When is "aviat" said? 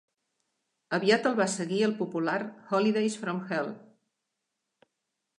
0.97-1.27